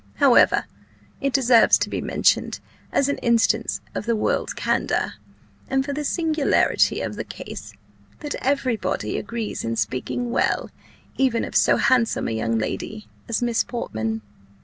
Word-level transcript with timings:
However, 0.15 0.65
it 1.21 1.31
deserves 1.31 1.77
to 1.77 1.87
be 1.87 2.01
mentioned, 2.01 2.59
as 2.91 3.07
an 3.07 3.19
instance 3.19 3.81
of 3.93 4.07
the 4.07 4.15
world's 4.15 4.51
candour, 4.55 5.13
and 5.67 5.85
for 5.85 5.93
the 5.93 6.03
singularity 6.03 7.01
of 7.01 7.17
the 7.17 7.23
case, 7.23 7.73
that 8.21 8.33
every 8.43 8.77
body 8.77 9.19
agrees 9.19 9.63
in 9.63 9.75
speaking 9.75 10.31
well 10.31 10.71
even 11.19 11.45
of 11.45 11.55
so 11.55 11.77
handsome 11.77 12.27
a 12.27 12.31
young 12.31 12.57
lady 12.57 13.09
as 13.29 13.43
Miss 13.43 13.63
Portman." 13.63 14.23